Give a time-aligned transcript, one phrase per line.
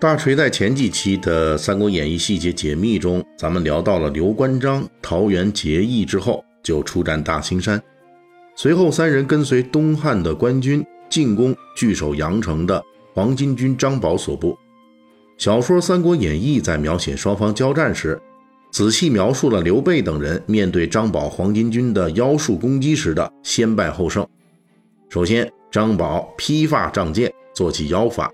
[0.00, 7.82] 大锤在前几期的《三国演义》细节解密中，咱们聊到了刘关张桃园结义之后，就出战大兴山。
[8.54, 12.80] 随后三人跟随东汉的官军进攻据守阳城的
[13.12, 14.56] 黄巾军张宝所部。
[15.36, 18.20] 小说《三国演义》在描写双方交战时，
[18.70, 24.24] 仔细描述了刘备等人面对张宝黄巾军的妖术攻击时的先败后胜。
[25.08, 28.32] 首先，张宝披发仗剑，做起妖法。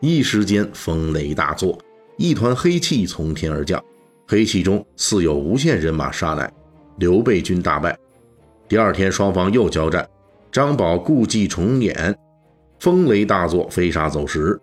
[0.00, 1.78] 一时间风雷大作，
[2.18, 3.82] 一团黑气从天而降，
[4.28, 6.52] 黑气中似有无限人马杀来，
[6.98, 7.96] 刘备军大败。
[8.68, 10.06] 第二天双方又交战，
[10.52, 12.14] 张宝故伎重演，
[12.78, 14.60] 风雷大作，飞沙走石，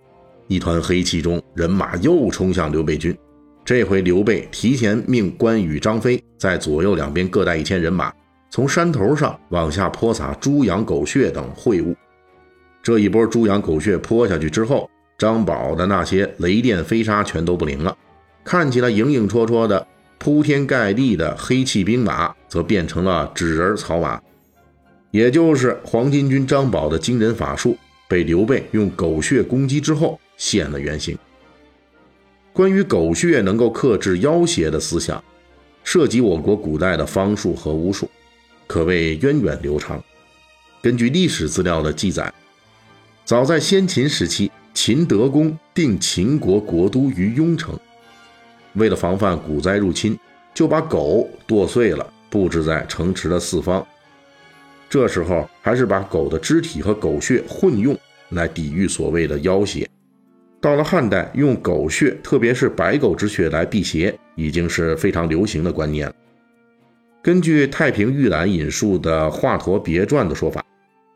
[0.47, 3.17] 一团黑气中人马又冲向刘备军。
[3.65, 8.13] 这回刘备提前命关羽、张飞在左右两边各带一千人马，
[8.51, 11.95] 从山头上往下泼洒猪羊狗血等秽物。
[12.83, 14.89] 这一波猪羊狗血泼下去之后，
[15.23, 17.97] 张宝的那些雷电飞沙全都不灵了，
[18.43, 24.21] 看起来影影绰绰的铺天盖地的黑气兵马，则变成了纸人草马。
[25.11, 31.17] 也就是黄巾军张宝的惊人法术被刘备用狗血攻击之后现了原形。
[32.51, 35.23] 关于狗血能够克制妖邪的思想，
[35.85, 38.09] 涉及我国古代的方术和巫术，
[38.67, 40.03] 可谓源远流长。
[40.81, 42.29] 根据历史资料的记载，
[43.23, 44.51] 早在先秦时期。
[44.73, 47.79] 秦德公定秦国国都于雍城，
[48.73, 50.17] 为了防范古灾入侵，
[50.53, 53.85] 就把狗剁碎了，布置在城池的四方。
[54.89, 57.97] 这时候还是把狗的肢体和狗血混用
[58.29, 59.87] 来抵御所谓的妖邪。
[60.59, 66.11] 到了汉代，用狗血，特别是白狗之血来辟邪，已经是非常流行的观念。
[67.21, 70.65] 根据太平御览引述的《华佗别传》的说法，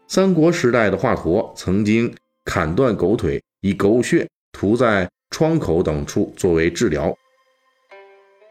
[0.08, 2.14] 三国时代的华佗曾经
[2.46, 3.42] 砍断狗腿。
[3.62, 7.16] 以狗血涂在窗口等处作为治疗。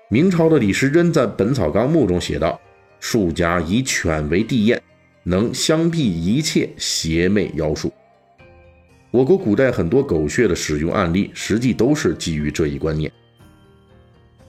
[0.08, 2.60] 明朝的李时珍在《本草纲目》中写道
[3.00, 4.80] ：“术家以犬为地验，
[5.24, 7.92] 能相避一切邪魅妖术。”
[9.12, 13.10] 我国古代很多狗血的使用案例，实际都是基于这一观念。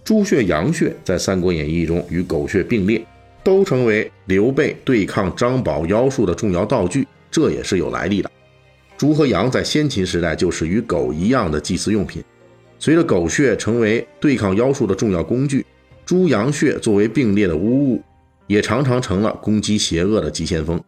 [0.03, 3.05] 猪血、羊血在《三国演义》中与狗血并列，
[3.43, 8.31] 都成为刘备对抗张宝妖术的重要道具，这也是有来历的。
[8.97, 12.23] 猪和羊在先秦时代就是与狗一样的祭祀用品。
[12.79, 15.65] 随着狗血成为对抗妖术的重要工具，
[16.05, 18.03] 猪羊血作为并列的污物，
[18.47, 20.81] 也常常成了攻击邪恶的急先锋。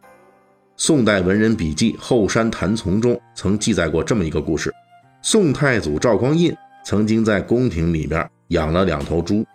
[0.76, 4.74] 宋代文人笔记《后山谭丛》中曾记载过这么一个故事：
[5.22, 6.56] 宋太祖赵匡胤
[6.86, 9.46] 曾经在宫廷里边养了两头猪，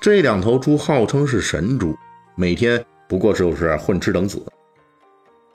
[0.00, 1.96] 这两头猪号称是神猪，
[2.36, 4.40] 每天不过就是混吃等死。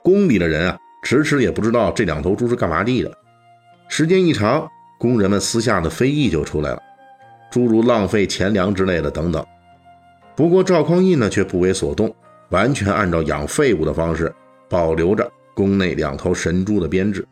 [0.02, 0.78] 宫里的人啊。
[1.02, 3.12] 迟迟也不知道这两头猪是干嘛地的。
[3.88, 6.82] 时间一长，工人们私下的非议就出来了，
[7.50, 9.44] 诸如浪费钱粮之类的等等。
[10.36, 12.14] 不过赵匡胤呢却不为所动，
[12.50, 14.32] 完全按照养废物的方式
[14.68, 17.26] 保留着宫内两头神猪的编制。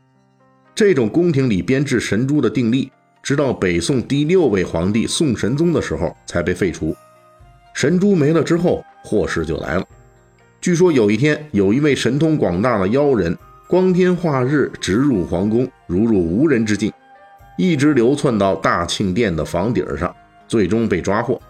[0.75, 2.91] 这种宫廷里编制神猪的定例，
[3.23, 6.97] 直到北宋第六位皇帝宋神宗的时候才被废除。
[7.75, 9.85] 神猪没了之后，祸事就来了。
[10.61, 13.37] 据说有一天，有一位神通广大的妖人。
[13.69, 16.93] 光天化日，直入皇宫，如入无人之境，
[17.59, 20.15] 一直流窜到大庆殿的房顶上，
[20.47, 21.41] 最终被抓获。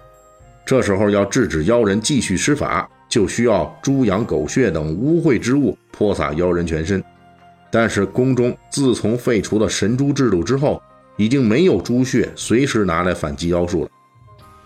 [0.65, 7.04] 这时候要制止妖人继续施法，就需要猪羊狗血等污秽之物泼洒妖人全身。
[7.71, 10.81] 但是宫中自从废除了神猪制度之后，
[11.19, 13.91] 已经没有猪血随时拿来反击妖术了。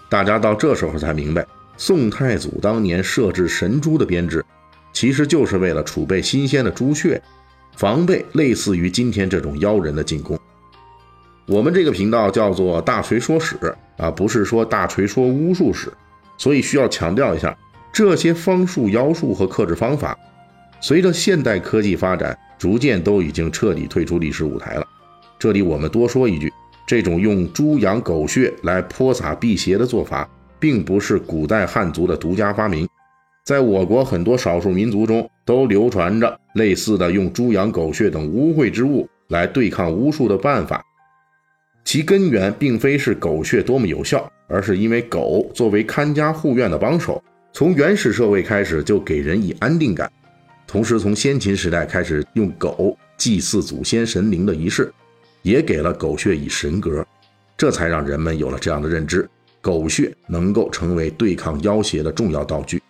[0.08, 1.44] 大家到这时候才明白，
[1.76, 4.44] 宋太祖当年设置神猪的编制，
[4.92, 7.20] 其实就是为了储备新鲜的猪血。
[7.76, 10.38] 防备类似于今天这种妖人的进攻。
[11.46, 13.56] 我们这个频道叫做大锤说史
[13.96, 15.92] 啊，不是说大锤说巫术史，
[16.38, 17.56] 所以需要强调一下，
[17.92, 20.16] 这些方术、妖术和克制方法，
[20.80, 24.86] 随着现代科技发展，逐渐都已经彻底退出历史舞台了。
[25.38, 26.52] 这里我们多说一句，
[26.86, 30.28] 这种用猪羊狗血来泼洒辟邪的做法，
[30.58, 32.89] 并不是古代汉族的独家发明。
[33.44, 40.84] 在我国很多少数民族中，都流传着类似的用猪羊狗血等污秽之物来对抗巫术的办法。
[41.84, 47.20] 其根源并非是狗血多么有效，而是因为狗作为看家护院的帮手，
[47.52, 50.08] 从原始社会开始就给人以安定感，
[50.66, 54.92] 同时从先秦时代开始用狗祭祀祖先神灵的仪式，
[55.42, 57.04] 也给了狗血以神格，
[57.56, 59.28] 这才让人们有了这样的认知：
[59.60, 62.80] 狗血能够成为对抗妖邪的重要道具。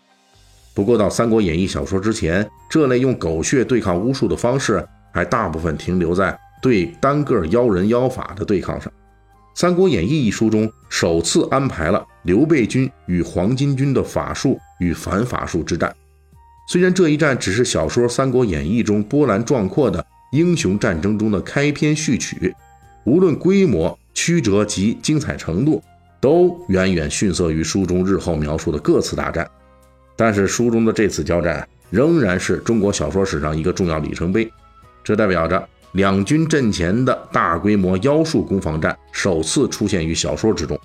[0.81, 4.83] 不过到《三国演义》小说之前，这类用狗血对抗巫术的方式
[5.13, 8.91] 还大部分停留在对单个妖人妖法的对抗上。
[9.55, 15.95] 《三国演义》一书中首次安排了刘备军与黄巾军的法术与反法术之战。
[16.67, 20.03] 虽然这一战只是小说《三国演义》中波澜壮阔的
[20.33, 22.55] 英雄战争中的开篇序曲，
[23.05, 25.83] 无论规模、曲折及精彩程度，
[26.23, 29.47] 都远远逊色于书中日后描述的各次大战。
[30.21, 34.53] 但是书中的这次交战仍然是中国小说史上一个重要里程碑，
[35.03, 40.79] 这代表着两军阵前的大规模妖术攻防战首次出现于小说之中。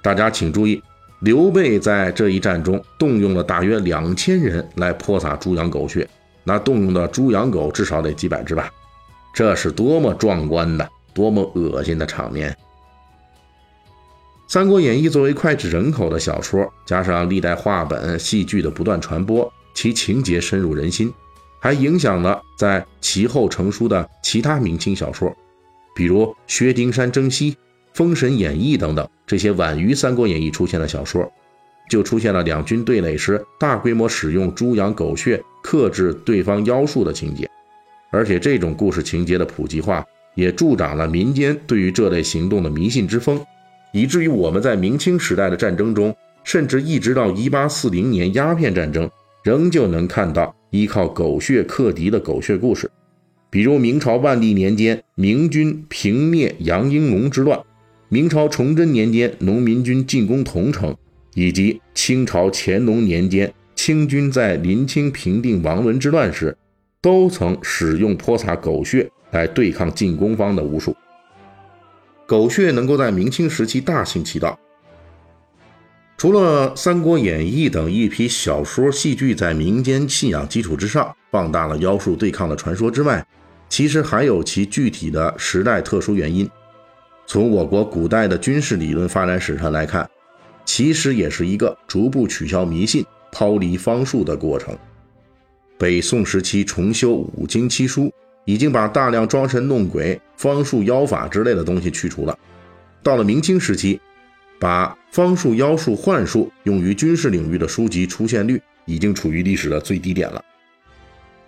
[0.00, 0.80] 大家请注意，
[1.22, 6.08] 刘备在这一战中动用了大约两千人来泼洒猪羊狗血，
[6.44, 8.70] 那动用的猪羊狗至少得几百只吧？
[9.34, 12.52] 这是多么壮观的、多么恶心的场面！
[14.48, 21.12] 《三国演义》作为脍炙人口的小说，加上历代话本、戏剧的不断传播，其情节深入人心，
[21.58, 25.34] 还影响了在其后成书的其他明清小说，
[25.96, 27.52] 比如薛丁山征西、
[27.92, 31.28] 《封神演义》等等这些晚于《三国演义》出现的小说，
[31.90, 37.50] 就出现了两军对垒时大规模使用猪羊狗血克制对方妖术的情节，
[38.12, 40.04] 而且这种故事情节的普及化，
[40.36, 43.44] 也助长了民间对于这类行动的迷信之风。
[43.96, 46.14] 以至于我们在明清时代的战争中，
[46.44, 49.10] 甚至一直到一八四零年鸦片战争，
[49.42, 52.90] 仍旧能看到依靠狗血克敌的狗血故事。
[53.48, 57.58] 比如明朝万历年间明军平灭杨英龙之乱，
[58.10, 60.94] 明朝崇祯年间农民军进攻桐城，
[61.34, 66.54] 以及清朝乾隆年间清军在临清平定王伦之乱时，
[67.00, 70.94] 都曾使用泼洒狗血来对抗进攻方的巫术。
[72.26, 74.58] 狗血能够在明清时期大行其道。
[76.18, 83.24] 除了《三国演义》等一批小说、戏剧在民间信仰基础之上放大了妖术对抗的传说之外，
[83.68, 86.48] 其实还有其具体的时代特殊原因。
[87.26, 90.08] 从我国古代的军事理论发展史上来看，
[90.64, 94.76] 其实也是一个逐步取消迷信、抛离方术的过程。
[95.76, 98.10] 北宋时期重修五经七书。
[98.46, 102.36] 已经把大量装神弄鬼、方术妖法之类的东西去除了。
[103.02, 104.00] 到了明清时期，
[104.58, 110.42] 把方术、妖术、幻术用于军事领域的书籍出现率已经处于历史的最低点了。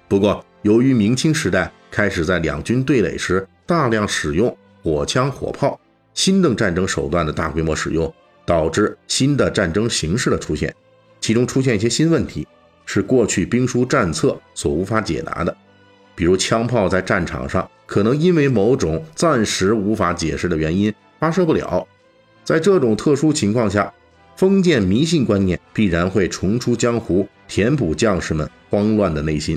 [0.06, 5.78] 不过，由于明清时代开始在两军对垒时大量使用火枪、火炮，
[6.14, 8.12] 新的战争手段的大规模使用，
[8.44, 10.74] 导致新的战争形式的出现，
[11.20, 12.46] 其中出现一些新问题，
[12.86, 15.56] 是过去兵书战策所无法解答的。
[16.18, 21.86] 比如枪炮在战场上可能因为某种暂时无法解释的原因发射不了，
[22.42, 23.92] 在这种特殊情况下，
[24.34, 29.56] 封建迷信观念必然会重出江湖，填补将士们慌乱的内心。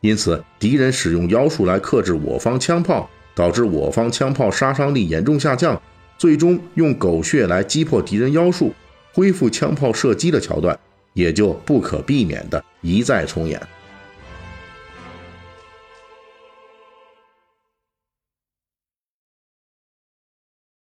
[0.00, 5.78] 因此，敌人使用妖术来克制我方枪炮，导致我方枪炮杀伤力严重下降，
[6.16, 8.72] 最终用狗血来击破敌人妖术，
[9.12, 10.78] 恢复枪炮射击的桥段，
[11.12, 13.60] 也就不可避免的一再重演。